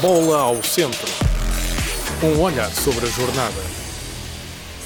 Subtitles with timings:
[0.00, 1.06] Bola ao centro.
[2.24, 3.60] Um olhar sobre a jornada.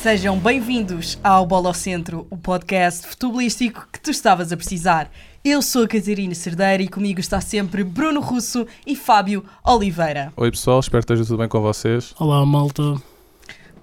[0.02, 5.08] Sejam bem-vindos ao Bola ao Centro, o podcast futebolístico que tu estavas a precisar.
[5.44, 10.32] Eu sou a Catarina Cerdeira e comigo está sempre Bruno Russo e Fábio Oliveira.
[10.36, 12.12] Oi pessoal, espero que esteja tudo bem com vocês.
[12.18, 13.00] Olá malta.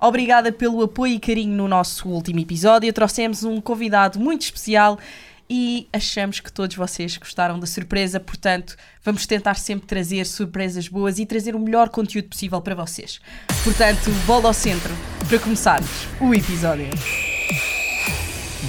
[0.02, 2.92] Obrigada pelo apoio e carinho no nosso último episódio.
[2.92, 5.00] Trouxemos um convidado muito especial
[5.54, 11.20] e achamos que todos vocês gostaram da surpresa, portanto, vamos tentar sempre trazer surpresas boas
[11.20, 13.20] e trazer o melhor conteúdo possível para vocês.
[13.62, 14.94] Portanto, bola ao centro
[15.28, 16.88] para começarmos o episódio.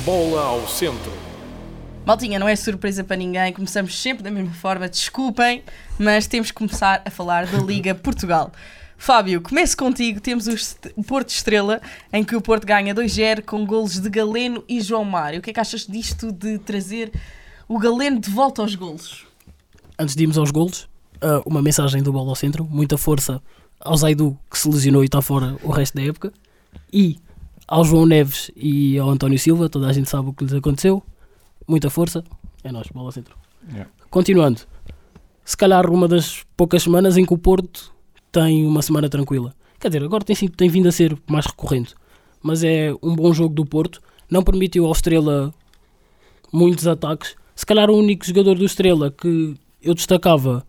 [0.05, 1.13] Bola ao centro.
[2.05, 5.63] Maltinha, não é surpresa para ninguém, começamos sempre da mesma forma, desculpem,
[6.01, 8.51] mas temos que começar a falar da Liga Portugal.
[9.03, 10.21] Fábio, comece contigo.
[10.21, 10.47] Temos
[10.95, 15.05] o Porto Estrela, em que o Porto ganha 2-0 com golos de Galeno e João
[15.05, 15.41] Mário.
[15.41, 17.11] O que é que achas disto de trazer
[17.67, 19.27] o Galeno de volta aos golos?
[19.99, 20.89] Antes de irmos aos golos,
[21.21, 22.65] ah, uma mensagem do Bola ao Centro.
[22.65, 23.43] Muita força
[23.81, 26.33] ao Zaidu, que se lesionou e está fora o resto da época.
[26.93, 27.19] E
[27.67, 31.03] ao João Neves e ao António Silva, toda a gente sabe o que lhes aconteceu.
[31.67, 32.23] Muita força.
[32.63, 33.37] É nós, Bola ao Centro.
[33.69, 33.91] Yeah.
[34.09, 34.61] Continuando.
[35.45, 37.93] Se calhar uma das poucas semanas em que o Porto
[38.33, 39.55] tem uma semana tranquila.
[39.79, 41.95] Quer dizer, agora tem, tem vindo a ser mais recorrente.
[42.43, 44.01] Mas é um bom jogo do Porto.
[44.31, 45.55] Não permitiu ao Estrela
[46.53, 47.37] muitos ataques.
[47.55, 50.67] Se calhar o único jogador do Estrela que eu destacava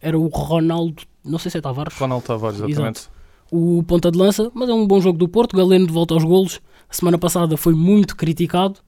[0.00, 3.08] era o Ronaldo, não sei se é Tavares, Ronaldo Tavares, exatamente.
[3.50, 5.56] o ponta de lança, mas é um bom jogo do Porto.
[5.56, 6.60] Galeno de volta aos golos.
[6.88, 8.80] A semana passada foi muito criticado.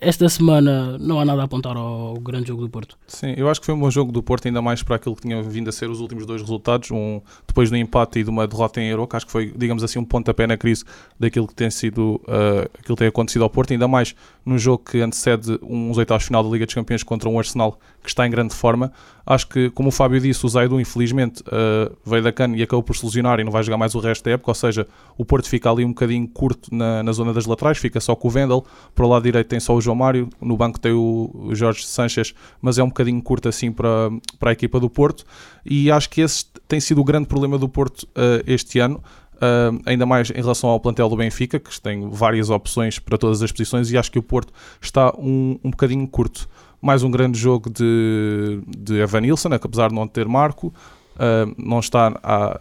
[0.00, 2.98] Esta semana não há nada a apontar ao grande jogo do Porto.
[3.06, 5.22] Sim, eu acho que foi um bom jogo do Porto, ainda mais para aquilo que
[5.22, 8.46] tinha vindo a ser os últimos dois resultados, um depois do empate e de uma
[8.46, 10.84] derrota em Euro, que acho que foi, digamos assim, um pontapé na crise
[11.18, 14.84] daquilo que tem sido, uh, aquilo que tem acontecido ao Porto, ainda mais num jogo
[14.84, 18.30] que antecede uns oitavos final da Liga dos Campeões contra um Arsenal que está em
[18.30, 18.92] grande forma.
[19.24, 22.82] Acho que, como o Fábio disse, o Zaidu, infelizmente, uh, veio da cana e acabou
[22.82, 25.24] por se lesionar e não vai jogar mais o resto da época, ou seja, o
[25.24, 28.30] Porto fica ali um bocadinho curto na, na zona das laterais, fica só com o
[28.30, 31.84] Vendel, para o lado direito tem só o João Mário, no banco tem o, Jorge
[31.86, 35.24] Sanches, mas é um bocadinho curto assim para, para a equipa do Porto,
[35.64, 39.02] e acho que esse tem sido o grande problema do Porto uh, este ano,
[39.34, 43.42] Uh, ainda mais em relação ao plantel do Benfica, que tem várias opções para todas
[43.42, 46.48] as posições, e acho que o Porto está um, um bocadinho curto.
[46.80, 50.68] Mais um grande jogo de, de Evanilson, que apesar de não ter marco,
[51.16, 52.60] uh, não está a, a-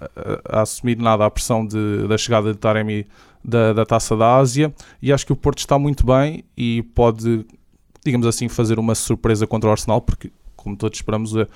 [0.50, 3.06] a assumir nada a pressão de- da chegada de Taremi
[3.44, 7.46] da, da Taça da Ásia, e acho que o Porto está muito bem e pode,
[8.04, 11.48] digamos assim, fazer uma surpresa contra o Arsenal, porque, como todos esperamos, eh,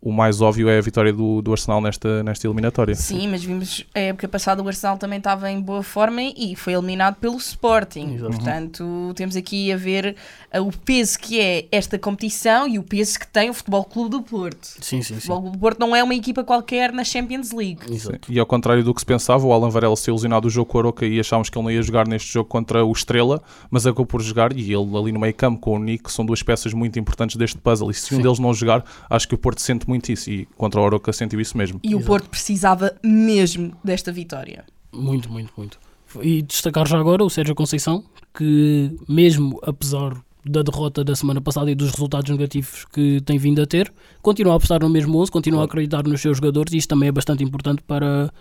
[0.00, 2.94] o mais óbvio é a vitória do, do Arsenal nesta, nesta eliminatória.
[2.94, 6.72] Sim, mas vimos a época passada o Arsenal também estava em boa forma e foi
[6.72, 8.14] eliminado pelo Sporting.
[8.14, 8.32] Exato.
[8.32, 10.16] Portanto, temos aqui a ver
[10.54, 14.10] uh, o peso que é esta competição e o peso que tem o Futebol Clube
[14.10, 14.68] do Porto.
[14.80, 15.16] Sim, sim, O.
[15.16, 17.80] Futebol Clube do Porto não é uma equipa qualquer na Champions League.
[17.90, 18.32] Exato.
[18.32, 20.78] E ao contrário do que se pensava, o Alan Varela se ilusionado do jogo com
[20.78, 23.86] o Aroca e achámos que ele não ia jogar neste jogo contra o Estrela, mas
[23.86, 26.72] acabou por jogar e ele ali no meio campo com o Nick são duas peças
[26.72, 28.22] muito importantes deste puzzle e se um Sim.
[28.22, 31.40] deles não jogar, acho que o Porto sente muito isso e contra o Aroca sentiu
[31.40, 31.80] isso mesmo.
[31.82, 32.06] E o Exato.
[32.06, 34.64] Porto precisava mesmo desta vitória.
[34.92, 35.78] Muito, muito, muito.
[36.20, 38.04] E destacar já agora o Sérgio Conceição,
[38.34, 43.62] que mesmo apesar da derrota da semana passada e dos resultados negativos que tem vindo
[43.62, 43.92] a ter,
[44.22, 47.10] continua a apostar no mesmo 11, continua a acreditar nos seus jogadores e isto também
[47.10, 48.32] é bastante importante para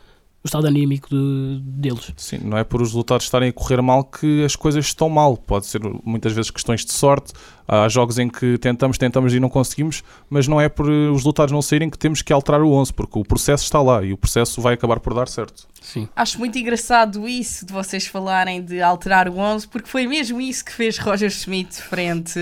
[0.44, 2.14] o estado anímico de- deles.
[2.16, 5.36] Sim, não é por os resultados estarem a correr mal que as coisas estão mal.
[5.36, 7.34] Pode ser muitas vezes questões de sorte.
[7.68, 11.18] Há jogos em que tentamos, tentamos e não conseguimos, mas não é por eh, os
[11.18, 14.12] resultados não saírem que temos que alterar o 11, porque o processo está lá e
[14.14, 15.68] o processo vai acabar por dar certo.
[15.82, 16.08] Sim.
[16.16, 20.64] Acho muito engraçado isso de vocês falarem de alterar o 11, porque foi mesmo isso
[20.66, 22.40] que fez Roger Schmidt frente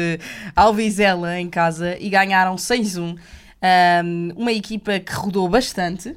[0.56, 3.18] ao Vizela em casa e ganharam 6-1.
[3.60, 6.16] Um, uma equipa que rodou bastante,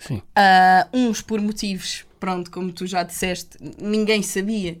[0.00, 0.16] Sim.
[0.16, 3.50] Uh, uns por motivos, pronto, como tu já disseste,
[3.80, 4.78] ninguém sabia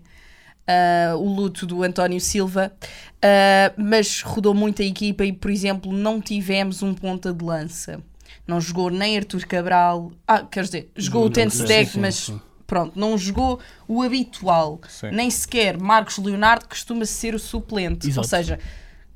[0.66, 2.72] uh, o luto do António Silva,
[3.16, 8.00] uh, mas rodou muito a equipa e, por exemplo, não tivemos um ponta de lança.
[8.46, 12.40] Não jogou nem Artur Cabral, ah, quer dizer, jogou o Sim, Tensteg, sim, mas sim.
[12.66, 14.80] pronto, não jogou o habitual.
[14.88, 15.10] Sim.
[15.12, 18.06] Nem sequer Marcos Leonardo costuma ser o suplente.
[18.06, 18.28] Ou Exato.
[18.28, 18.58] seja,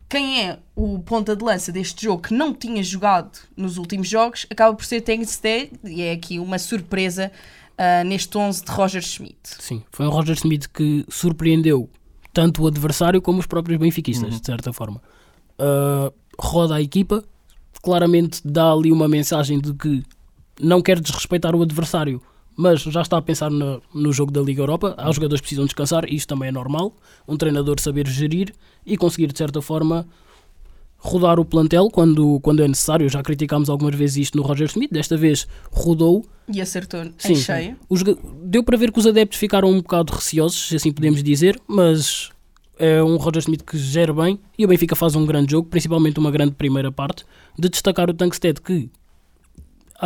[0.09, 4.47] quem é o ponta de lança deste jogo que não tinha jogado nos últimos jogos
[4.51, 7.33] acaba por ser Tengsted e é aqui uma surpresa
[7.77, 9.39] ah, neste 11 de Roger Schmidt.
[9.59, 9.83] Sim.
[9.91, 11.91] Foi um Roger Smith que surpreendeu
[12.33, 15.01] tanto o adversário como os próprios benfiquistas, de certa forma.
[15.59, 17.25] Uh, roda a equipa,
[17.83, 20.03] claramente dá ali uma mensagem de que
[20.61, 22.21] não quer desrespeitar o adversário,
[22.57, 24.95] mas já está a pensar no, no jogo da Liga Europa.
[24.97, 26.95] Há jogadores que precisam descansar, isto também é normal.
[27.27, 28.53] Um treinador saber gerir
[28.87, 30.07] e conseguir, de certa forma,
[30.99, 33.09] rodar o plantel quando, quando é necessário.
[33.09, 36.25] Já criticámos algumas vezes isto no Roger Smith, desta vez rodou.
[36.49, 37.77] E acertou Sim, em cheio.
[37.89, 38.03] Os
[38.43, 42.31] deu para ver que os adeptos ficaram um bocado receosos, se assim podemos dizer, mas
[42.79, 46.19] é um Roger Smith que gera bem e o Benfica faz um grande jogo, principalmente
[46.19, 47.25] uma grande primeira parte,
[47.59, 48.91] de destacar o Tankstead que,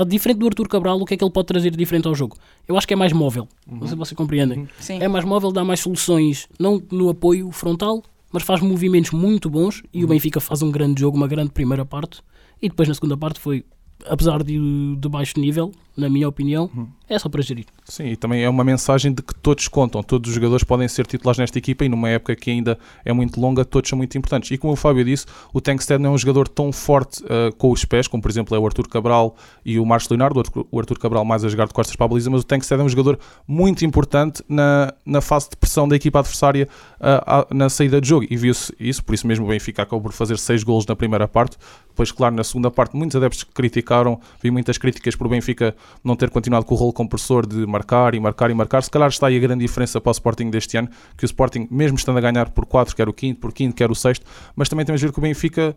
[0.01, 2.15] a diferente do Arthur Cabral, o que é que ele pode trazer de diferente ao
[2.15, 2.37] jogo?
[2.67, 4.69] Eu acho que é mais móvel, não sei se vocês compreendem.
[4.79, 4.99] Sim.
[5.01, 8.03] É mais móvel, dá mais soluções, não no apoio frontal,
[8.33, 11.85] mas faz movimentos muito bons e o Benfica faz um grande jogo, uma grande primeira
[11.85, 12.21] parte.
[12.63, 13.65] E depois na segunda parte foi,
[14.07, 16.71] apesar de, de baixo nível, na minha opinião,
[17.09, 17.67] é só para gerir.
[17.91, 21.07] Sim, e também é uma mensagem de que todos contam, todos os jogadores podem ser
[21.07, 24.51] titulares nesta equipa e numa época que ainda é muito longa, todos são muito importantes.
[24.51, 25.25] E como o Fábio disse,
[25.55, 28.55] o Tankstead não é um jogador tão forte uh, com os pés, como por exemplo
[28.55, 31.73] é o Arthur Cabral e o Marcos Leonardo, o Arthur- Cabral mais a jogar de
[31.73, 35.49] costas para a baliza, mas o Tankstead é um jogador muito importante na, na fase
[35.49, 36.69] de pressão da equipa adversária
[37.01, 38.27] uh, na saída de jogo.
[38.29, 41.27] E viu-se isso, por isso mesmo o Benfica acabou por fazer seis golos na primeira
[41.27, 41.57] parte,
[41.89, 45.75] depois claro na segunda parte muitos adeptos criticaram, vi muitas críticas por o Benfica
[46.05, 48.83] não ter continuado com o rolo compressor de marcar e marcar e marcar.
[48.83, 51.69] Se calhar está aí a grande diferença para o Sporting deste ano, que o Sporting,
[51.71, 54.69] mesmo estando a ganhar por 4, quer o quinto, por quinto, quer o sexto, mas
[54.69, 55.77] também temos de ver que o Benfica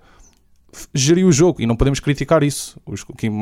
[0.94, 2.80] geriu o jogo e não podemos criticar isso.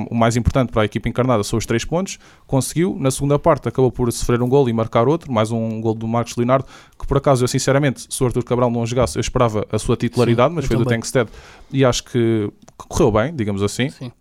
[0.09, 2.17] O mais importante para a equipa encarnada são os três pontos.
[2.47, 5.93] Conseguiu, na segunda parte, acabou por sofrer um gol e marcar outro, mais um gol
[5.93, 6.65] do Marcos Leonardo,
[6.99, 9.95] que por acaso eu sinceramente, se o Arthur Cabral não jogasse, eu esperava a sua
[9.95, 10.99] titularidade, Sim, mas foi do também.
[10.99, 11.29] Tankstead
[11.71, 13.89] e acho que que correu bem, digamos assim.
[13.89, 14.11] Sim.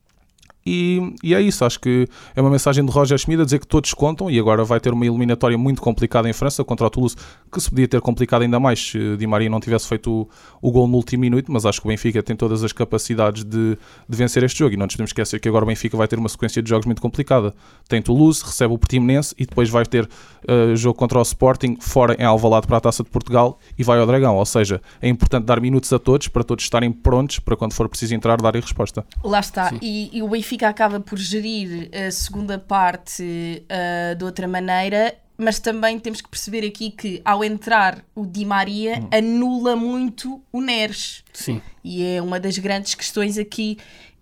[0.71, 2.07] E, e é isso, acho que
[2.37, 4.93] é uma mensagem de Roger Schmidt a dizer que todos contam e agora vai ter
[4.93, 7.17] uma eliminatória muito complicada em França contra o Toulouse,
[7.51, 10.29] que se podia ter complicado ainda mais se Di Maria não tivesse feito o,
[10.61, 13.79] o gol no último minuto, mas acho que o Benfica tem todas as capacidades de,
[14.07, 16.19] de vencer este jogo e não nos podemos esquecer que agora o Benfica vai ter
[16.19, 17.55] uma sequência de jogos muito complicada.
[17.89, 22.15] Tem Toulouse, recebe o Portimonense e depois vai ter uh, jogo contra o Sporting fora
[22.19, 25.47] em Alvalade para a Taça de Portugal e vai ao Dragão, ou seja, é importante
[25.47, 29.07] dar minutos a todos para todos estarem prontos para quando for preciso entrar darem resposta.
[29.25, 29.73] Lá está.
[29.81, 35.59] E, e o Benfica acaba por gerir a segunda parte ah, de outra maneira, mas
[35.61, 41.23] também temos que perceber aqui que ao entrar o Di Maria anula muito o Neres.
[41.33, 41.63] Sim.
[41.85, 43.79] E é uma das grandes questões aqui.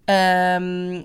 [0.07, 1.05] ahm,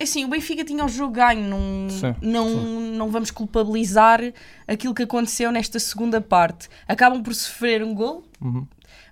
[0.00, 2.50] assim, o Benfica tinha o jogo ganho, não, Sim, não,
[2.92, 4.20] não vamos culpabilizar
[4.68, 6.68] aquilo que aconteceu nesta segunda parte.
[6.86, 8.66] Acabam por sofrer um gol, Uhum.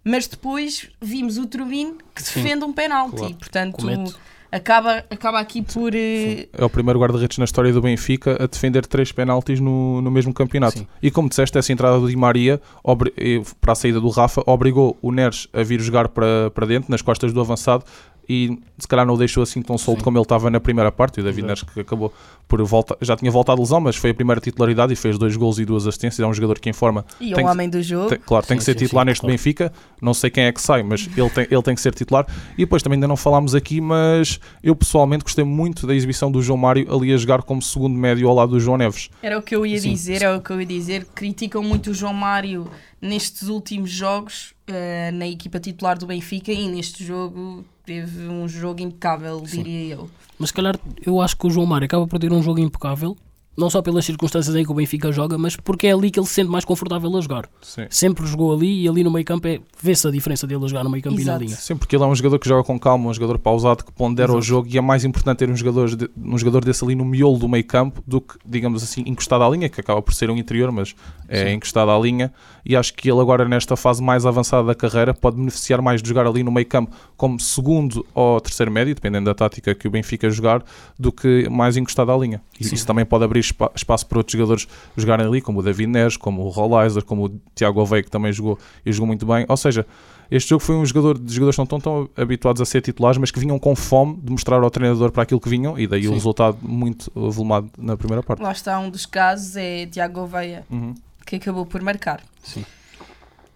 [0.04, 2.42] mas depois vimos o Turbino que Sim.
[2.42, 3.16] defende um penalti.
[3.16, 3.34] Claro.
[3.36, 4.14] Portanto, Comete.
[4.54, 5.94] Acaba, acaba aqui por.
[5.94, 10.10] eh, É o primeiro guarda-redes na história do Benfica a defender três penaltis no, no
[10.10, 10.78] mesmo campeonato.
[10.78, 10.86] Sim.
[11.02, 14.42] E como disseste, essa entrada do Di Maria obri- eh, para a saída do Rafa
[14.46, 17.84] obrigou o Neres a vir jogar para, para dentro, nas costas do avançado,
[18.28, 20.04] e se calhar não o deixou assim tão solto Sim.
[20.04, 21.18] como ele estava na primeira parte.
[21.18, 22.12] E o David Neres que acabou
[22.48, 25.36] por voltar, já tinha voltado de lesão, mas foi a primeira titularidade e fez dois
[25.36, 26.20] gols e duas assistências.
[26.20, 28.08] É um jogador que em forma e é Tem o que- homem do jogo.
[28.08, 29.32] tem- claro, tem Sim, que ser sim, titular neste claro.
[29.32, 29.72] Benfica.
[30.00, 32.26] Não sei quem é que sai, mas ele tem, ele tem que ser titular.
[32.54, 36.42] E depois também ainda não falámos aqui, mas eu pessoalmente gostei muito da exibição do
[36.42, 39.08] João Mário ali a jogar como segundo médio ao lado do João Neves.
[39.22, 41.06] Era o que eu ia dizer, é o que eu ia dizer.
[41.14, 42.66] Criticam muito o João Mário
[43.00, 48.80] nestes últimos jogos eh, na equipa titular do Benfica e neste jogo teve um jogo
[48.80, 49.62] impecável, Sim.
[49.62, 50.10] diria eu.
[50.38, 53.16] Mas se calhar eu acho que o João Mário acaba por ter um jogo impecável,
[53.56, 56.26] não só pelas circunstâncias em que o Benfica joga, mas porque é ali que ele
[56.26, 57.48] se sente mais confortável a jogar.
[57.62, 57.86] Sim.
[57.90, 60.84] Sempre jogou ali e ali no meio campo é, vê-se a diferença dele a jogar
[60.84, 61.44] no meio campo e na Exato.
[61.44, 61.56] linha.
[61.56, 64.30] Sim, porque ele é um jogador que joga com calma, um jogador pausado, que pondera
[64.32, 64.46] o Exato.
[64.46, 67.38] jogo e é mais importante ter um jogador, de- um jogador desse ali no miolo
[67.38, 70.36] do meio campo do que, digamos assim, encostado à linha, que acaba por ser um
[70.36, 70.94] interior, mas
[71.28, 71.52] é Sim.
[71.54, 72.32] encostado à linha.
[72.66, 76.08] E acho que ele agora, nesta fase mais avançada da carreira, pode beneficiar mais de
[76.08, 79.90] jogar ali no meio campo como segundo ou terceiro médio, dependendo da tática que o
[79.90, 80.64] Benfica jogar,
[80.98, 82.40] do que mais encostado à linha.
[82.58, 85.88] E isso também pode abrir espa- espaço para outros jogadores jogarem ali, como o David
[85.90, 89.44] Neres, como o Rollizer, como o Tiago Oveia, que também jogou e jogou muito bem.
[89.48, 89.86] Ou seja,
[90.30, 93.18] este jogo foi um jogador de jogadores que não estão tão habituados a ser titulares,
[93.18, 96.02] mas que vinham com fome de mostrar ao treinador para aquilo que vinham, e daí
[96.06, 96.14] o Sim.
[96.14, 98.42] resultado muito volumado na primeira parte.
[98.42, 100.94] Lá está um dos casos, é Tiago Gouveia, Uhum.
[101.26, 102.20] que acabou por marcar.
[102.42, 102.64] Sim.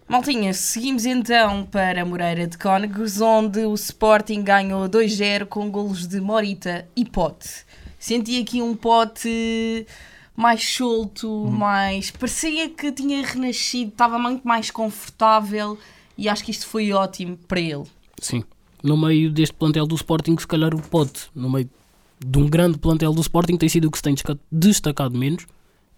[0.07, 6.19] Maltinha, seguimos então para Moreira de Cónegos, onde o Sporting ganhou 2-0 com golos de
[6.19, 7.47] Morita e Pote.
[7.99, 9.85] Senti aqui um Pote
[10.35, 11.51] mais solto, Uhum.
[11.51, 12.11] mais.
[12.11, 15.77] parecia que tinha renascido, estava muito mais confortável
[16.17, 17.83] e acho que isto foi ótimo para ele.
[18.21, 18.43] Sim.
[18.81, 21.69] No meio deste plantel do Sporting, se calhar o Pote, no meio
[22.25, 24.15] de um grande plantel do Sporting, tem sido o que se tem
[24.51, 25.45] destacado menos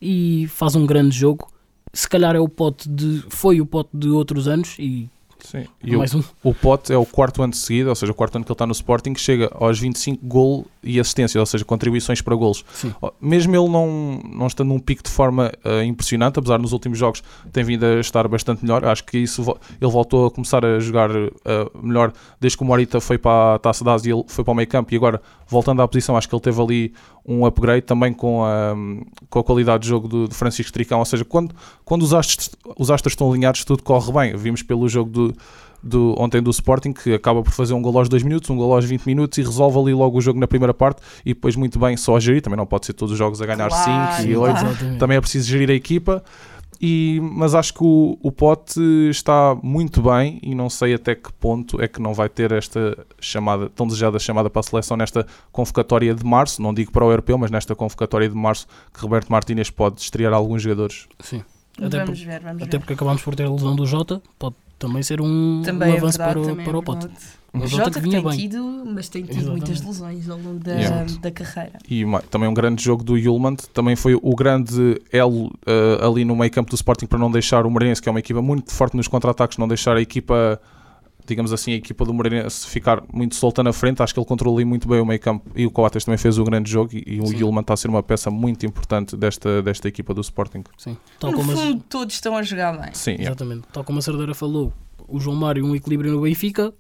[0.02, 1.48] e faz um grande jogo.
[1.94, 3.24] Se calhar é o pote de.
[3.30, 5.10] foi o pote de outros anos e
[5.44, 5.66] Sim.
[5.84, 6.22] E o, Mais um.
[6.44, 8.56] o Pote é o quarto ano de seguida, ou seja, o quarto ano que ele
[8.56, 12.64] está no Sporting, que chega aos 25 gol e assistência, ou seja, contribuições para golos.
[12.74, 12.94] Sim.
[13.20, 16.98] Mesmo ele não, não estando num pico de forma eh, impressionante, apesar de nos últimos
[16.98, 20.64] jogos tem vindo a estar bastante melhor, acho que isso vo- ele voltou a começar
[20.66, 21.30] a jogar eh,
[21.82, 24.52] melhor desde que o Morita foi para a Taça da Ásia e ele foi para
[24.52, 26.94] o meio campo e agora voltando à posição, acho que ele teve ali
[27.26, 28.76] um upgrade também com a,
[29.30, 32.50] com a qualidade de jogo do, do Francisco Tricão, ou seja, quando, quando os, astros,
[32.78, 35.36] os astros estão alinhados tudo corre bem, vimos pelo jogo do,
[35.84, 38.74] do, ontem do Sporting que acaba por fazer um gol aos 2 minutos, um gol
[38.74, 41.80] aos 20 minutos e resolve ali logo o jogo na primeira parte e depois muito
[41.80, 44.24] bem só a gerir, também não pode ser todos os jogos a ganhar 5 Claro,
[44.28, 44.68] e 8, claro.
[44.68, 45.00] Exatamente.
[45.00, 46.24] também é preciso gerir a equipa.
[46.82, 51.32] E, mas acho que o, o Pote está muito bem e não sei até que
[51.34, 55.26] ponto é que não vai ter esta chamada, tão desejada chamada para a seleção nesta
[55.52, 59.30] convocatória de março, não digo para o europeu, mas nesta convocatória de março que Roberto
[59.30, 61.08] Martínez pode estrear alguns jogadores.
[61.20, 61.44] Sim.
[61.82, 62.80] Até, Vamos por- ver, vamos até ver.
[62.80, 65.98] porque acabámos por ter a lesão do Jota, pode também ser um, Também um é
[65.98, 67.08] avanço verdade, para, o, também para é o pote.
[67.08, 67.24] verdade.
[67.54, 68.38] O Jota que que tem bem.
[68.38, 69.68] tido, mas tem tido Exatamente.
[69.68, 71.20] muitas lesões ao longo da, Exato.
[71.20, 71.80] da carreira.
[71.90, 76.34] E também um grande jogo do Yulman, também foi o grande elo eh, ali no
[76.34, 78.96] meio campo do Sporting para não deixar o Moreirense, que é uma equipa muito forte
[78.96, 80.62] nos contra-ataques, não deixar a equipa,
[81.32, 84.04] digamos assim, a equipa do Moreirense ficar muito solta na frente.
[84.04, 86.38] Acho que ele controlou ali muito bem o meio campo e o Coates também fez
[86.38, 87.38] um grande jogo e, e o Sim.
[87.38, 90.64] Yulman está a ser uma peça muito importante desta, desta equipa do Sporting.
[90.78, 90.98] Sim.
[91.20, 92.94] Tal no como, a, fundo, todos estão a jogar bem.
[92.94, 93.22] Sim, é.
[93.24, 93.64] exatamente.
[93.72, 94.74] Tal como a Cerdeira falou,
[95.08, 96.74] o João Mário um equilíbrio no Benfica,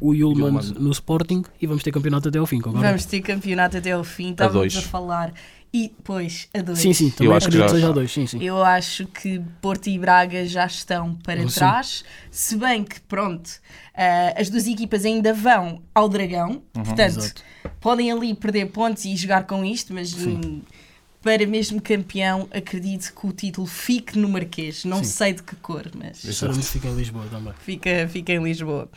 [0.00, 2.58] o Yulman no Sporting e vamos ter campeonato até ao fim.
[2.58, 4.30] Agora, Vamos ter campeonato até ao fim.
[4.30, 4.84] Estávamos dois.
[4.84, 5.32] a falar.
[5.72, 6.78] E, pois, a dois.
[6.78, 8.12] Sim, sim, também acho que já- a dois.
[8.12, 8.40] Sim, sim.
[8.40, 11.54] Eu acho que Porto e Braga já estão para Sim.
[11.54, 13.50] trás, se bem que, pronto,
[13.92, 17.42] ah, as duas equipas ainda vão ao Dragão, portanto, Exato.
[17.80, 20.60] podem ali perder pontos e jogar com isto, mas hum,
[21.20, 24.84] para mesmo campeão, acredito que o título fique no Marquês.
[24.84, 25.04] Não Sim.
[25.10, 26.20] sei de que cor, mas
[26.68, 27.52] fica em Lisboa também.
[27.58, 28.88] fica, fica em Lisboa.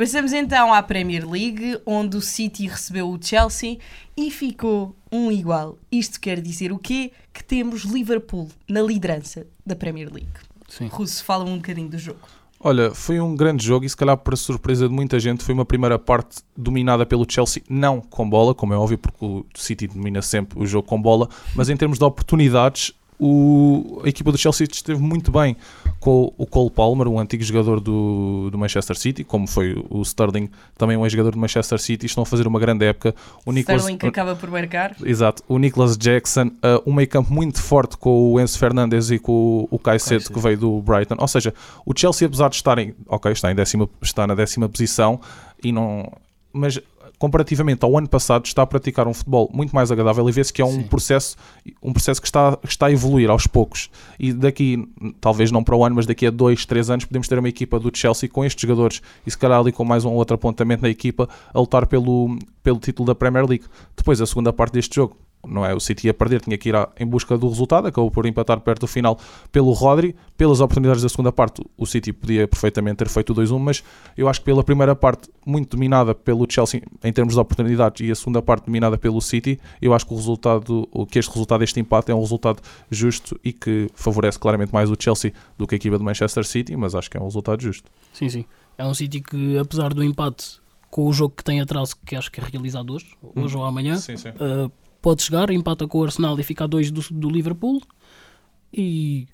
[0.00, 3.76] Passamos então à Premier League, onde o City recebeu o Chelsea
[4.16, 5.76] e ficou um igual.
[5.92, 7.12] Isto quer dizer o quê?
[7.34, 10.30] Que temos Liverpool na liderança da Premier League.
[10.70, 10.86] Sim.
[10.86, 12.20] Russo, fala um bocadinho do jogo.
[12.58, 15.66] Olha, foi um grande jogo e se calhar para surpresa de muita gente foi uma
[15.66, 20.22] primeira parte dominada pelo Chelsea, não com bola, como é óbvio, porque o City domina
[20.22, 24.66] sempre o jogo com bola, mas em termos de oportunidades, o- a equipa do Chelsea
[24.70, 25.56] esteve muito bem
[26.00, 30.48] com o Cole Palmer, um antigo jogador do, do Manchester City, como foi o Sterling,
[30.78, 33.14] também um ex-jogador do Manchester City, estão a fazer uma grande época.
[33.44, 34.96] O Nicolas, Sterling que acaba por marcar.
[35.04, 39.18] Exato, o Nicholas Jackson, uh, um meio campo muito forte com o Enzo Fernandes e
[39.18, 40.34] com o, o Caicedo Caicedo.
[40.34, 41.16] que veio do Brighton.
[41.18, 41.52] Ou seja,
[41.84, 45.20] o Chelsea, apesar de estarem, ok, está, em décima, está na décima posição,
[45.62, 46.10] e não,
[46.52, 46.80] mas
[47.20, 50.62] comparativamente ao ano passado está a praticar um futebol muito mais agradável e vê-se que
[50.62, 50.82] é um Sim.
[50.84, 51.36] processo,
[51.82, 53.90] um processo que está, que está a evoluir aos poucos.
[54.18, 54.88] E daqui,
[55.20, 57.78] talvez não para o ano, mas daqui a dois, três anos, podemos ter uma equipa
[57.78, 60.88] do Chelsea com estes jogadores e se calhar ali com mais um outro apontamento na
[60.88, 63.66] equipa a lutar pelo, pelo título da Premier League.
[63.94, 65.14] Depois, a segunda parte deste jogo,
[65.46, 65.74] não é?
[65.74, 68.80] O City ia perder, tinha que ir em busca do resultado, acabou por empatar perto
[68.82, 69.18] do final
[69.50, 70.14] pelo Rodri.
[70.36, 73.82] Pelas oportunidades da segunda parte, o City podia perfeitamente ter feito o 2-1, mas
[74.16, 78.10] eu acho que pela primeira parte, muito dominada pelo Chelsea em termos de oportunidades, e
[78.10, 81.60] a segunda parte dominada pelo City, eu acho que o resultado, o- que este resultado
[81.60, 85.74] deste empate é um resultado justo e que favorece claramente mais o Chelsea do que
[85.74, 87.90] a equipa do Manchester City, mas acho que é um resultado justo.
[88.12, 88.44] Sim, sim.
[88.78, 90.58] É um City que, apesar do empate
[90.90, 93.06] com o jogo que tem atraso, que acho que é realizado hoje,
[93.36, 94.30] hoje ou amanhã, Sim, sim.
[94.30, 94.70] uh,
[95.02, 97.80] pode chegar, empata com o Arsenal e fica a dois do, do Liverpool.
[98.72, 99.26] E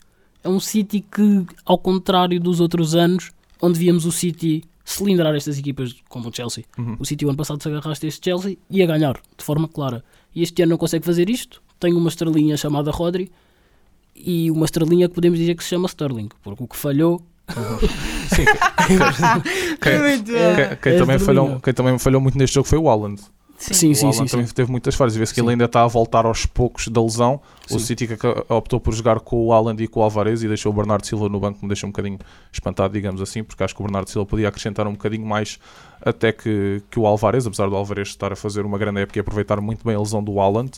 [0.42, 5.58] é um City que, ao contrário dos outros anos, onde víamos o City cilindrar estas
[5.58, 6.64] equipas como o Chelsea.
[6.78, 6.96] Uhum.
[7.00, 9.66] O City o ano passado se agarraste a este Chelsea e a ganhar, de forma
[9.68, 10.04] clara.
[10.34, 11.60] E este ano não consegue fazer isto.
[11.80, 13.30] Tem uma estrelinha chamada Rodri
[14.14, 17.20] e uma estrelinha que podemos dizer que se chama Sterling, porque o que falhou
[18.34, 18.44] Sim,
[19.80, 22.88] quem, quem- quem É também de falhou, quem também falhou muito neste jogo foi o
[22.88, 23.20] Haaland.
[23.58, 24.54] Sim, o sim, sim, também sim.
[24.54, 25.16] teve muitas falhas.
[25.16, 25.46] Vê-se que Sim.
[25.46, 27.40] ele ainda está a voltar aos poucos da lesão.
[27.70, 27.86] O Sim.
[27.86, 30.72] City que aca- optou por jogar com o Haaland e com o Alvarez e deixou
[30.72, 32.18] o Bernardo Silva no banco, me deixou um bocadinho
[32.52, 35.58] espantado, digamos assim, porque acho que o Bernardo Silva podia acrescentar um bocadinho mais
[36.04, 39.20] até que, que o Alvarez, apesar do Alvarez estar a fazer uma grande época e
[39.20, 40.72] aproveitar muito bem a lesão do Haaland.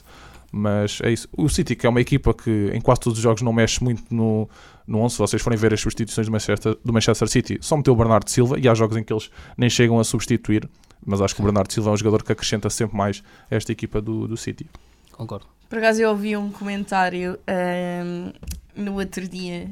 [0.50, 1.28] Mas é isso.
[1.36, 4.02] O City, que é uma equipa que em quase todos os jogos não mexe muito
[4.10, 4.48] no,
[4.86, 7.92] no 11, se vocês forem ver as substituições do Manchester, do Manchester City, só meteu
[7.92, 10.66] o Bernardo Silva e há jogos em que eles nem chegam a substituir.
[11.08, 13.72] Mas acho que o Bernardo Silva é um jogador que acrescenta sempre mais a esta
[13.72, 14.66] equipa do, do City.
[15.12, 15.46] Concordo.
[15.68, 18.32] Por acaso eu ouvi um comentário ahm,
[18.76, 19.70] no outro dia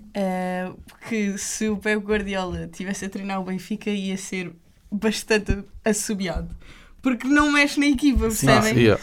[1.08, 4.50] que se o Pep Guardiola tivesse a treinar o Benfica ia ser
[4.90, 6.48] bastante assobiado.
[7.02, 8.82] porque não mexe na equipa, Sim, percebem?
[8.82, 9.02] Yeah.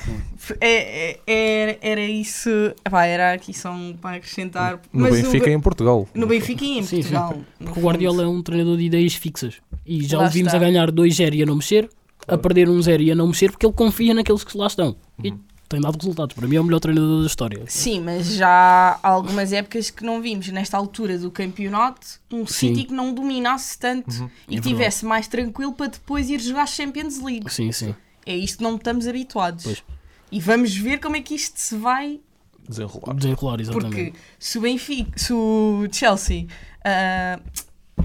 [0.60, 2.50] É, é- era, era isso.
[2.86, 4.80] Epá, era aqui só um para acrescentar.
[4.92, 6.10] No mas Benfica o, e em Portugal.
[6.13, 7.10] no Benfica e em Sim, sim.
[7.13, 7.42] Portugal.
[7.60, 9.56] no Porque o Guardiola é um treinador de ideias fixas.
[9.86, 10.58] E já Lá o vimos está.
[10.58, 11.90] a ganhar 2-0 e a não mexer,
[12.27, 14.96] a perder um 0 e a não mexer, porque ele confia naqueles que lá estão.
[15.24, 15.39] E Uhum.
[15.70, 16.36] tem dado resultados.
[16.36, 17.63] Para mim é o melhor treinador da história.
[17.68, 22.70] Sim, mas já há algumas épocas que não vimos nesta altura do campeonato um Sim.
[22.75, 24.62] City que não dominasse tanto e É verdade.
[24.70, 27.51] tivesse mais tranquilo para depois ir jogar Champions League.
[27.51, 27.96] Sim, sim.
[28.25, 29.63] É isto que não estamos habituados.
[29.63, 29.84] Pois.
[30.32, 32.20] E vamos ver como é que isto se vai.
[32.68, 33.15] Desenrolar.
[33.15, 33.89] Desenrolar, exatamente.
[34.12, 36.46] Porque se o Benfica, se o Chelsea.
[36.86, 37.39] ah,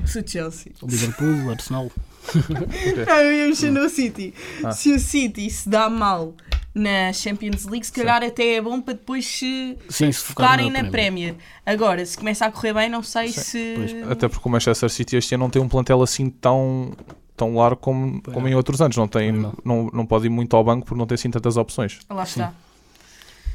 [0.04, 0.72] se o Chelsea.
[0.82, 1.52] O Liverpool, o
[2.28, 2.62] Arsenal.
[3.06, 4.34] Não, eu ia mexer no City.
[4.64, 4.72] Ah.
[4.72, 6.34] Se o City se dá mal
[6.74, 10.70] na Champions League, se calhar até é bom para depois se Sim, se focar focarem
[10.70, 11.34] na Premier.
[11.66, 13.74] Agora, se começa a correr bem, não sei se.
[13.76, 14.10] pois.
[14.12, 16.92] Até porque o Manchester City este ano não tem um plantel assim tão,
[17.36, 18.96] tão largo como, Pois como em outros anos.
[18.96, 19.54] Não, tem, não.
[19.64, 19.90] não.
[19.92, 21.98] Não, pode ir muito ao banco porque não tem assim tantas opções.
[22.08, 22.54] Lá está.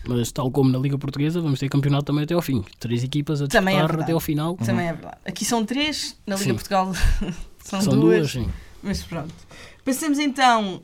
[0.06, 2.64] Mas tal como na Liga Portuguesa, vamos ter campeonato também até ao fim.
[2.78, 4.04] Três equipas a é disputar verdade.
[4.04, 4.58] até ao final.
[4.58, 5.18] Também é verdade.
[5.26, 6.54] Aqui são três, na Liga Sim.
[6.56, 6.92] Portugal
[7.64, 8.48] são, São duas, duas.
[8.82, 9.34] Mas pronto.
[9.86, 10.82] Passamos então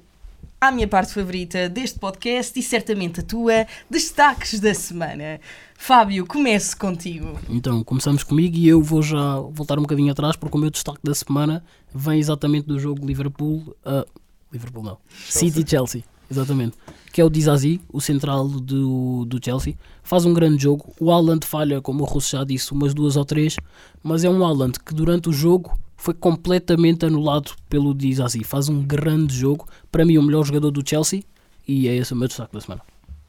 [0.61, 5.39] à minha parte favorita deste podcast e certamente a tua, destaques da semana.
[5.77, 7.39] Fábio, comece contigo.
[7.49, 10.99] Então, começamos comigo e eu vou já voltar um bocadinho atrás porque o meu destaque
[11.03, 13.75] da semana vem exatamente do jogo Liverpool.
[13.85, 14.05] ah,
[14.51, 14.97] Liverpool não.
[15.29, 16.75] City-Chelsea, exatamente.
[17.13, 19.75] Que é o Dizazi, o central do, do Chelsea.
[20.03, 20.93] Faz um grande jogo.
[20.99, 23.55] O Haaland falha, como o Russo já disse, umas duas ou três.
[24.03, 28.43] Mas é um Haaland que durante o jogo foi completamente anulado pelo Dizazi.
[28.43, 29.67] Faz um grande jogo.
[29.91, 31.21] Para mim, o melhor jogador do Chelsea.
[31.67, 32.81] E é esse o meu destaque da semana.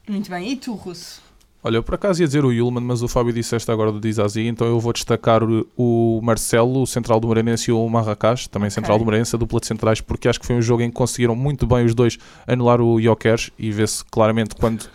[0.09, 0.51] Muito bem.
[0.51, 1.21] E tu, Russo?
[1.63, 3.99] Olha, eu por acaso ia dizer o Yulman, mas o Fábio disse esta agora do
[3.99, 8.71] Dizazi, então eu vou destacar o- Marcelo, o central do Moreirense, e o Marrakech, também
[8.71, 10.95] central do Moreirense, a dupla de centrais, porque acho que foi um jogo em que
[10.95, 14.89] conseguiram muito bem os dois anular o Jokers e vê-se claramente quando,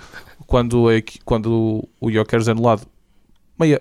[0.45, 2.83] quando, equi- quando o Jokers é anulado,
[3.59, 3.81] meia,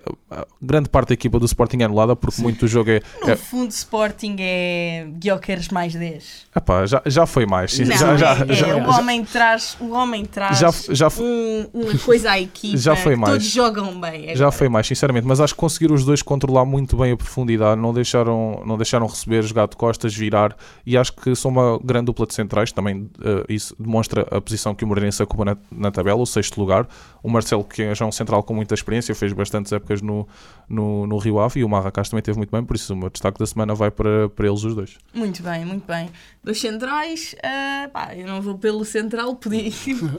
[0.60, 3.00] grande parte da equipa do Sporting é anulada, porque muito do jogo é.
[3.22, 6.46] No é fundo, Sporting é Guioqueres mais 10.
[6.56, 7.72] epá, já, já foi mais.
[7.72, 11.08] sim, Não, já, já, é, é, já, o homem traz, o homem traz já, já,
[11.20, 12.76] um- uma coisa à equipa.
[12.76, 13.32] Já foi que mais.
[13.34, 14.26] Todos jogam bem.
[14.28, 14.52] Já agora.
[14.52, 17.92] foi mais, sinceramente, mas acho que conseguiram os dois controlar muito bem a profundidade, não
[17.92, 22.26] deixaram, não deixaram receber, jogar de costas, virar, e acho que são uma grande dupla
[22.26, 26.20] de centrais, também eh, isso demonstra a posição que o Moreirense ocupa na, na tabela,
[26.20, 26.86] o sexto lugar.
[27.22, 29.32] O Marcelo, que é já um central com muita experiência, fez
[29.66, 30.26] bastantes épocas no,
[30.68, 33.10] no, no Rio Ave, e o Marrakech também teve muito bem, por isso o meu
[33.10, 34.96] destaque da semana vai para, para eles os dois.
[35.12, 36.08] Muito bem, muito bem.
[36.42, 40.18] Dos centrais, ah, pá, eu não vou pelo central, podia ir,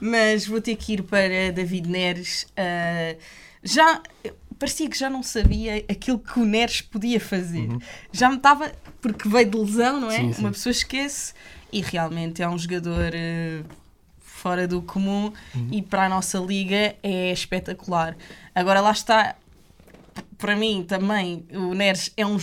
[0.00, 2.46] mas vou ter que ir para David Neres.
[2.56, 3.16] ah,
[3.62, 4.00] já
[4.56, 7.68] parecia que já não sabia aquilo que o Neres podia fazer.
[8.12, 10.18] Já me estava, porque veio de lesão, não é?
[10.18, 10.40] Sim, sim.
[10.40, 11.34] Uma pessoa esquece
[11.72, 13.64] e realmente é um jogador ah,
[14.38, 15.32] fora do comum
[15.70, 18.16] e para a nossa liga é espetacular.
[18.54, 19.34] Agora lá está,
[20.38, 22.36] para mim também o Neres é um,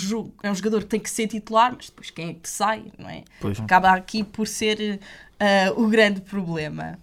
[0.44, 3.10] é um jogador que tem que ser titular, mas depois quem é que sai, não
[3.10, 3.24] é?
[3.40, 3.60] Pois.
[3.60, 5.00] Acaba aqui por ser
[5.40, 7.00] ah, o grande problema.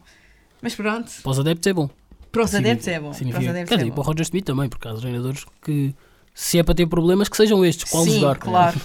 [0.61, 1.89] Mas pronto, Para os adeptos é bom.
[2.31, 3.03] para os Significa- adeptos é bom.
[3.07, 3.95] Para os significa- adeptos Quer é bom.
[3.95, 5.95] para o Roger Smith também, porque há treinadores que,
[6.35, 7.91] se é para ter problemas, que sejam estes.
[7.91, 8.37] Qual Sim, jogar?
[8.39, 8.81] claro.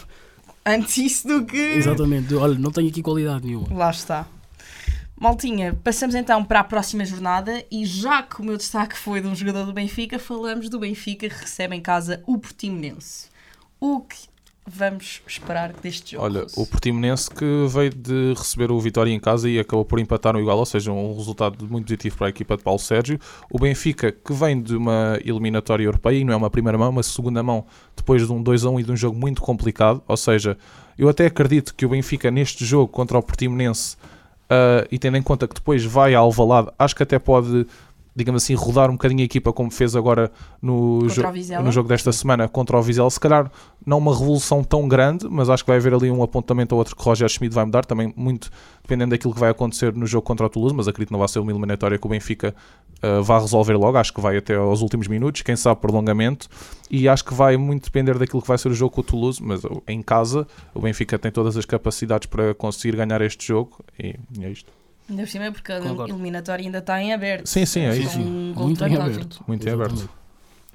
[0.65, 1.56] Antes isso do que.
[1.58, 2.34] Exatamente.
[2.36, 3.67] Olha, não tenho aqui qualidade nenhuma.
[3.74, 4.26] Lá está.
[5.19, 9.27] Maltinha, passamos então para a próxima jornada e já que o meu destaque foi de
[9.27, 13.27] um jogador do Benfica, falamos do Benfica que recebe em casa o Portimonense.
[13.80, 14.15] O que
[14.63, 16.23] vamos esperar deste jogo?
[16.23, 20.34] Olha, o Portimonense que veio de receber o Vitória em casa e acabou por empatar
[20.34, 23.19] no igual, ou seja, um resultado muito positivo para a equipa de Paulo Sérgio.
[23.49, 27.01] O Benfica, que vem de uma eliminatória europeia, e não é uma primeira mão, uma
[27.01, 30.17] segunda mão, depois de um 2 a 1 e de um jogo muito complicado, ou
[30.17, 30.56] seja,
[30.95, 33.97] eu até acredito que o Benfica neste jogo contra o Portimonense,
[34.49, 37.65] ah, e tendo em conta que depois vai ao Alvalade, acho que até pode,
[38.17, 41.21] digamos assim, rodar um bocadinho a equipa como fez agora no, jo-
[41.63, 43.10] no jogo desta semana contra o Vizela.
[43.12, 43.51] Se calhar
[43.86, 46.95] não uma revolução tão grande, mas acho que vai haver ali um apontamento ou outro
[46.95, 48.49] que Roger Schmidt vai mudar, também muito
[48.82, 51.27] dependendo daquilo que vai acontecer no jogo contra o Toulouse, mas acredito que não vai
[51.27, 52.56] ser uma eliminatória que o Benfica
[53.03, 56.47] uh, vá resolver logo, acho que vai até aos últimos minutos, quem sabe prolongamento,
[56.89, 59.43] e acho que vai muito depender daquilo que vai ser o jogo com o Toulouse,
[59.43, 64.15] mas em casa o Benfica tem todas as capacidades para conseguir ganhar este jogo, e
[64.41, 64.71] é isto.
[65.10, 66.13] Ainda por cima é porque a Concordo.
[66.13, 67.46] eliminatória ainda está em aberto.
[67.48, 68.20] Sim, sim, é isso.
[68.20, 69.43] um Muito em aberto.
[69.48, 70.10] Muito em aberto.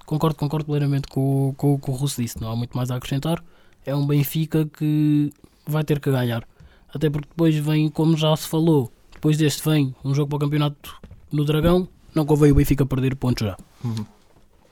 [0.07, 2.40] Concordo, concordo plenamente com, o- com o que o Russo disse.
[2.40, 3.42] Não há muito mais a acrescentar.
[3.85, 5.31] É um Benfica que
[5.66, 6.47] vai ter que ganhar.
[6.95, 10.40] Até porque depois vem, como já se falou, depois deste vem um jogo para o
[10.40, 11.88] campeonato no Dragão.
[12.14, 13.57] Não convém o Benfica perder pontos já.
[13.85, 14.05] Uhum.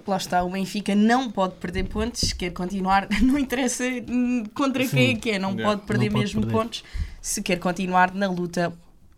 [0.06, 5.10] Lá está, o Benfica não pode perder pontos, quer continuar, não interessa hum, contra quem
[5.10, 5.64] é que é, não Yeah.
[5.76, 6.56] pode perder Não pode mesmo perder.
[6.56, 6.84] pontos
[7.22, 8.72] se quer continuar na luta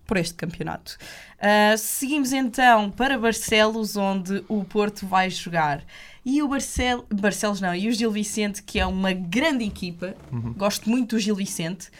[0.06, 0.96] por este campeonato.
[1.38, 5.84] Uh, seguimos então para Barcelos, onde o Porto vai jogar.
[6.24, 7.04] E o Barcel...
[7.12, 10.14] Barcelos não, e o Gil Vicente, que é uma grande equipa.
[10.56, 11.90] Gosto muito do Gil Vicente.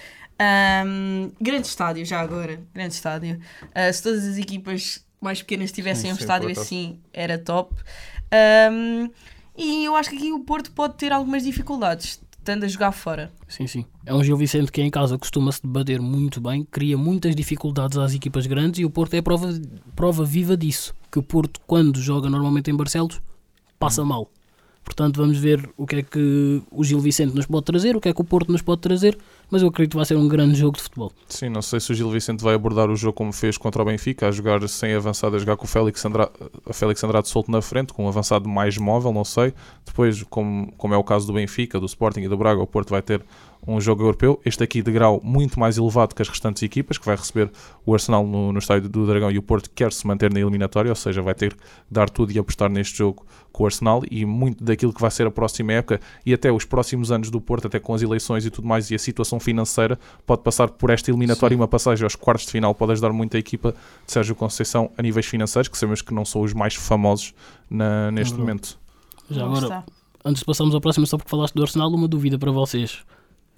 [0.87, 2.61] Um, grande estádio, já agora.
[2.75, 3.41] Grande estádio.
[3.63, 7.75] Uh, se todas as equipas mais pequenas tivessem Sim, um estádio assim, era top.
[8.71, 9.11] Um,
[9.57, 13.33] e eu acho que aqui o Porto pode ter algumas dificuldades, estando a jogar fora.
[13.49, 13.85] Sim, sim.
[14.05, 18.13] É um Gil Vicente que em casa costuma-se debater muito bem, cria muitas dificuldades às
[18.15, 19.49] equipas grandes e o Porto é prova,
[19.97, 20.95] prova viva disso.
[21.11, 23.23] Que o Porto, quando joga normalmente em Barcelos,
[23.79, 24.29] passa mal.
[24.85, 28.09] Portanto, vamos ver o que é que o Gil Vicente nos pode trazer, o que
[28.09, 29.17] é que o Porto nos pode trazer,
[29.53, 31.13] mas eu acredito que vai ser um grande jogo de futebol.
[31.29, 33.85] Sim, não sei se o Gil Vicente vai abordar o jogo como fez contra o
[33.85, 36.03] Benfica, a jogar sem avançado, a jogar com o Félix
[36.73, 39.53] Félix Andrade solto na frente, com um avançado mais móvel, não sei.
[39.85, 42.89] Depois, como, como é o caso do Benfica, do Sporting e do Braga, o Porto
[42.89, 43.23] vai ter
[43.67, 44.41] um jogo europeu.
[44.45, 47.51] Este aqui de grau muito mais elevado que as restantes equipas, que vai receber
[47.87, 50.91] o Arsenal no, no estádio do Dragão e o Porto quer se manter na eliminatória,
[50.91, 54.25] ou seja, vai ter que dar tudo e apostar neste jogo com o Arsenal e
[54.25, 57.67] muito daquilo que vai ser a próxima época e até os próximos anos do Porto,
[57.67, 61.11] até com as eleições e tudo mais e a situação financeira, pode passar por esta
[61.11, 63.75] eliminatória e uma passagem aos quartos de final pode ajudar muito a equipa
[64.07, 67.35] de Sérgio Conceição a níveis financeiros, que sabemos que não são os mais famosos
[67.71, 68.41] na- neste Uhum.
[68.41, 68.79] momento.
[69.31, 69.85] Já agora, está.
[70.25, 72.99] antes de passarmos ao próximo, só porque falaste do Arsenal, uma dúvida para vocês.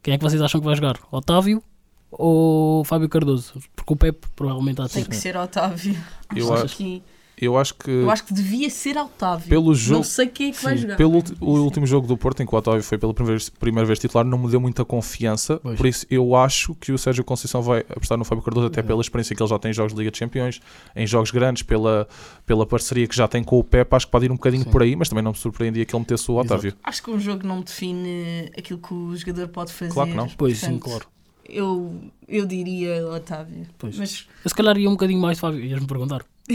[0.02, 0.98] Quem é que vocês acham que vai jogar?
[1.10, 1.62] Otávio
[2.10, 3.54] ou Fábio Cardoso?
[3.74, 5.96] Porque o Pepe provavelmente há de Tem que ser Otávio.
[6.34, 7.02] Eu acho, que,
[7.40, 9.48] eu acho que eu acho que devia ser Otávio.
[9.48, 10.96] pelo Não jogo, sei quem é que vai Sim, jogar.
[10.96, 13.86] Pelo o último jogo do Porto, em que o Otávio foi pela primeira vez, primeira
[13.86, 15.58] vez titular, não me deu muita confiança.
[15.62, 15.76] Pois.
[15.76, 19.00] Por isso, eu acho que o Sérgio Conceição vai apostar no Fábio Cardoso, até pela
[19.00, 20.60] experiência que ele já tem em jogos de Liga de Campeões,
[20.94, 22.06] em jogos grandes, pela,
[22.46, 23.94] pela parceria que já tem com o Pepe.
[23.94, 24.70] Acho que pode ir um bocadinho Sim.
[24.70, 26.54] por aí, mas também não me surpreendia que ele metesse o Exato.
[26.54, 26.74] Otávio.
[26.82, 29.92] Acho que um jogo não define aquilo que o jogador pode fazer.
[29.92, 30.28] Claro que não.
[30.28, 31.06] Pois sim, Portanto, claro.
[31.46, 33.66] Eu, eu diria Otávio.
[33.78, 33.96] Pois.
[33.98, 35.60] Mas Eu se calhar ia um bocadinho mais Fábio.
[35.60, 36.24] Ias-me perguntar.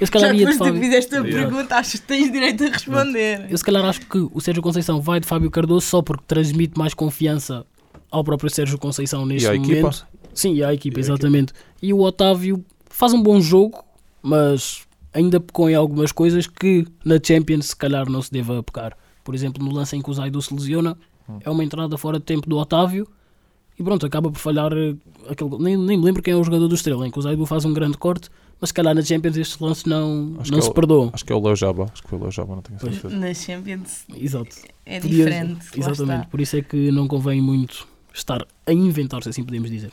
[0.00, 0.80] eu se já calhar ia depois Fábio.
[0.80, 1.48] fizeste a Yeah.
[1.48, 3.46] pergunta, achas que tens direito a responder.
[3.50, 6.78] Eu se calhar acho que o Sérgio Conceição vai de Fábio Cardoso só porque transmite
[6.78, 7.64] mais confiança
[8.10, 9.72] ao próprio Sérgio Conceição neste E à momento.
[9.72, 9.90] equipa?
[10.34, 11.52] Sim, e à equipa, E exatamente.
[11.80, 13.82] E o Otávio faz um bom jogo,
[14.22, 14.82] mas
[15.14, 18.96] ainda pecou em algumas coisas que na Champions se calhar não se deva pecar.
[19.24, 20.96] Por exemplo, no lance em que o Zaidu se lesiona,
[21.28, 21.38] Hum.
[21.44, 23.06] é uma entrada fora de tempo do Otávio
[23.78, 24.94] e pronto, acaba por falhar eh,
[25.30, 27.46] aquele nem, nem me lembro quem é o jogador do Estrela, em que o Zaidu
[27.46, 28.28] faz um grande corte,
[28.62, 31.10] mas se calhar na Champions estes lances não, Acho não que se é o- perdoam.
[31.12, 31.90] Acho que é o Leo Jaba.
[31.92, 32.94] Acho que foi o Leo Jaba, não tenho Pois.
[32.94, 33.16] certeza.
[33.16, 34.56] Na Champions Exato.
[34.86, 35.66] é Podia- diferente.
[35.76, 39.92] Exatamente, por isso é que não convém muito estar a inventar, se assim podemos dizer.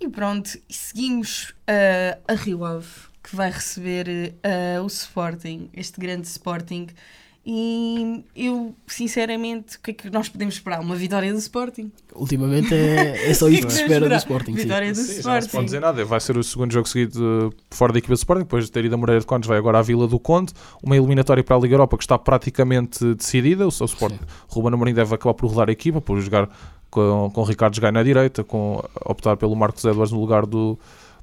[0.00, 2.86] E pronto, seguimos ah, a Rio Ave,
[3.22, 6.88] que vai receber ah, o Sporting, este grande Sporting.
[7.46, 10.80] E eu, sinceramente, o que é que nós podemos esperar?
[10.80, 11.90] Uma vitória do Sporting.
[12.14, 14.52] Ultimamente é, é só isso que se espera do Sporting.
[14.52, 14.62] sim.
[14.62, 15.64] Vitória do Sim, já não se pode Sporting.
[15.64, 16.04] dizer nada.
[16.04, 18.84] Vai ser o segundo jogo seguido eh, fora da equipa do Sporting, depois de ter
[18.84, 21.58] ido a Moreira de Condes, vai agora à Vila do Conde, uma eliminatória para a
[21.58, 23.66] Liga Europa que está praticamente decidida.
[23.66, 26.50] O seu Sporting, Ruben Amorim deve acabar por rodar a equipa, por jogar
[26.90, 30.78] com, com o Ricardo Gai na direita, com optar pelo Marcos Edwards no lugar do,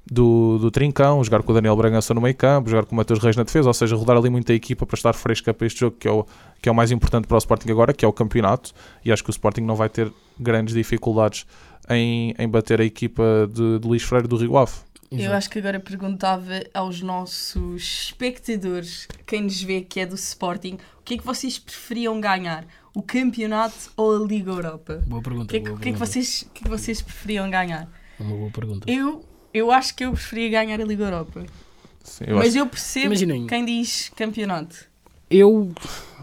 [0.10, 3.20] do, do Trincão, jogar com o Daniel Bragança no meio campo, jogar com o Matheus
[3.20, 5.98] Reis na defesa, ou seja, rodar ali muita equipa para estar fresca para este jogo
[6.00, 6.26] que é o,
[6.62, 8.72] que é o mais importante para o Sporting agora, que é o campeonato,
[9.04, 11.46] e acho que o Sporting não vai ter grandes dificuldades
[11.90, 14.74] em, em bater a equipa de, de Luís Freire do Rio Ave.
[15.12, 20.78] Eu acho que agora perguntava aos nossos espectadores, quem nos vê que é do Sporting,
[21.00, 22.66] o que é que vocês preferiam ganhar?
[22.94, 25.04] O campeonato ou a Liga Europa?
[25.06, 25.48] Boa O pergunta.
[25.48, 27.88] que é que, o que é que vocês, o que é que vocês preferiam ganhar?
[28.20, 28.90] Uma boa pergunta.
[28.92, 29.24] Eu,
[29.58, 31.46] eu acho que eu preferia ganhar a Liga Europa.
[32.04, 33.48] Sim, eu Mas acho- eu percebo Imaginem.
[33.48, 34.76] quem diz campeonato.
[35.30, 35.72] Eu,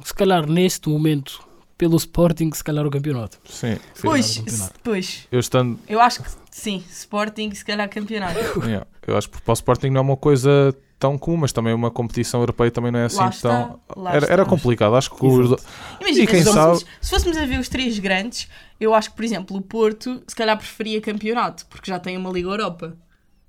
[0.04, 1.42] se calhar neste momento,
[1.76, 3.38] pelo Sporting, se calhar o campeonato.
[3.44, 4.02] sim, sim.
[4.02, 4.74] Pois, campeonato.
[4.84, 8.38] pois, Eu estando, eu acho que sim, Sporting, se calhar campeonato.
[8.64, 11.74] yeah, eu acho que para o Sporting não é uma coisa tão comum, mas também
[11.74, 13.80] uma competição europeia também não é assim Lá está, tão.
[13.96, 15.60] lá Era, era complicado, acho que os.
[16.00, 19.16] Imagina, E quem se, sabe- se fôssemos a ver os três grandes, eu acho que,
[19.16, 22.96] por exemplo, o Porto se calhar preferia campeonato, porque já tem uma Liga Europa.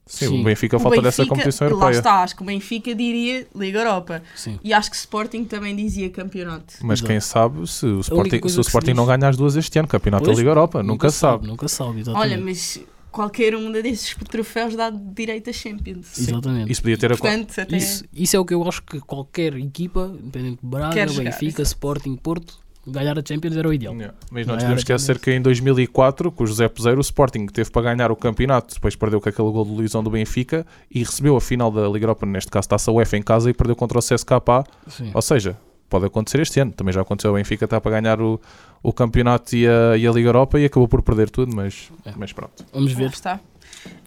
[0.05, 0.41] Sim, Sim.
[0.41, 1.97] o Benfica O falta dessa Benfica- competição Lá europeia.
[1.97, 4.21] está, acho que o Benfica diria Liga Europa.
[4.35, 4.59] Sim.
[4.63, 6.75] E acho que Sporting também dizia campeonato.
[6.81, 7.07] Mas Exato.
[7.11, 9.87] quem sabe se o Sporting, se o Sporting diz- não ganha as duas este ano,
[9.87, 11.47] campeonato Pois, da Liga Europa, nunca, sabe.
[11.47, 12.31] Nunca sabe, exatamente.
[12.33, 12.79] Olha, mas
[13.11, 16.17] qualquer um desses troféus dá direito a Champions.
[16.17, 16.71] Exatamente.
[16.71, 19.55] Isso podia ter a Portanto, até Isso, isso é o que eu acho que qualquer
[19.55, 21.61] equipa, independente de Braga, Benfica.
[21.61, 23.93] Sporting, Porto, ganhar a Champions era o ideal.
[23.93, 24.13] Yeah.
[24.32, 27.69] Mas não Não podemos esquecer que em 2004, com o José Peseiro, o Sporting teve
[27.72, 31.36] para ganhar o campeonato, depois perdeu com aquele gol do Luizão do Benfica e recebeu
[31.36, 34.02] a final da Liga Europa, neste caso Taça UEFA em casa e perdeu contra o
[34.02, 34.63] CSKA.
[34.88, 35.12] Sim.
[35.13, 35.58] Ou seja,
[35.89, 36.72] pode acontecer este ano.
[36.72, 38.39] Também já aconteceu o Benfica está para ganhar o,
[38.82, 42.13] o campeonato e a, e a Liga Europa e acabou por perder tudo, mas, É.
[42.17, 42.65] mas pronto.
[42.74, 43.10] Vamos ver.
[43.12, 43.39] está.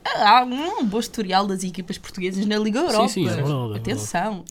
[0.04, 3.08] há um bom historial das equipas portuguesas na Liga Europa.
[3.08, 3.78] sim, é verdade, é verdade.
[3.80, 4.44] Atenção.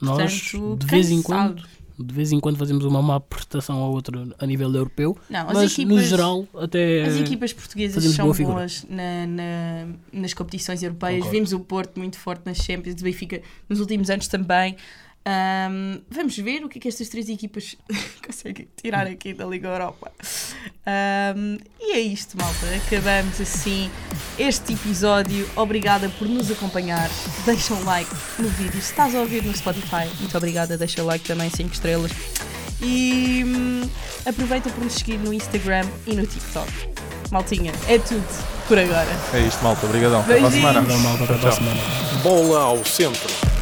[0.00, 1.68] Nós, Portanto, de vez em quando, sabe?
[1.98, 5.46] De vez em quando fazemos uma má prestação a outra a nível europeu, Não, as
[5.46, 10.82] mas no equipas- geral até As equipas portuguesas são boa boas na- na- nas competições
[10.82, 11.16] europeias.
[11.20, 11.32] Concordo.
[11.36, 14.76] Vimos o Porto muito forte nas Champions, o Benfica nos últimos anos também.
[15.24, 17.76] Ahm, vamos ver o que é que estas três equipas
[18.26, 20.10] conseguem tirar aqui da Liga Europa.
[20.84, 22.66] Ahm, e é isto, malta.
[22.86, 23.90] Acabamos assim
[24.38, 25.48] este episódio.
[25.54, 27.08] Obrigada por nos acompanhar.
[27.44, 28.80] Deixa um like no vídeo.
[28.82, 30.76] Se estás a ouvir no Spotify, muito obrigada.
[30.76, 32.10] Deixa o like também, 5 estrelas.
[32.80, 33.88] E hum,
[34.26, 36.68] aproveita por nos seguir no Instagram e no TikTok.
[37.30, 38.26] Maltinha, é tudo
[38.66, 39.08] por agora.
[39.32, 39.86] É isto, malta.
[39.86, 40.20] Obrigadão.
[40.20, 40.80] Até para a semana.
[40.82, 41.52] Malta, até para a Tchau.
[41.52, 41.80] semana.
[42.24, 43.61] Bola ao centro.